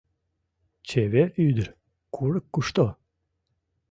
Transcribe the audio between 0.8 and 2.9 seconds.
-Чевер ӱдыр, курык кушто?